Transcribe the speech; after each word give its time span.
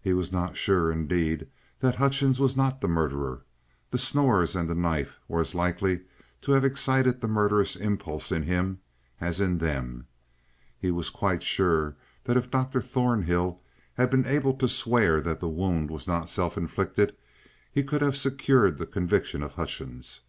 He 0.00 0.12
was 0.12 0.32
not 0.32 0.56
sure, 0.56 0.90
indeed, 0.90 1.46
that 1.78 1.94
Hutchings 1.94 2.40
was 2.40 2.56
not 2.56 2.80
the 2.80 2.88
murderer; 2.88 3.42
the 3.92 3.96
snores 3.96 4.56
and 4.56 4.68
the 4.68 4.74
knife 4.74 5.14
were 5.28 5.40
as 5.40 5.54
likely 5.54 6.00
to 6.40 6.50
have 6.50 6.64
excited 6.64 7.20
the 7.20 7.28
murderous 7.28 7.76
impulse 7.76 8.32
in 8.32 8.42
him 8.42 8.80
as 9.20 9.40
in 9.40 9.58
them. 9.58 10.08
He 10.76 10.90
was 10.90 11.10
quite 11.10 11.44
sure 11.44 11.94
that 12.24 12.36
if 12.36 12.50
Dr. 12.50 12.82
Thornhill 12.82 13.60
had 13.94 14.10
been 14.10 14.26
able 14.26 14.54
to 14.54 14.66
swear 14.66 15.20
that 15.20 15.38
the 15.38 15.48
wound 15.48 15.92
was 15.92 16.08
not 16.08 16.28
self 16.28 16.58
inflicted, 16.58 17.14
he 17.70 17.84
could 17.84 18.02
have 18.02 18.16
secured 18.16 18.78
the 18.78 18.86
conviction 18.86 19.44
of 19.44 19.52
Hutchings. 19.52 20.22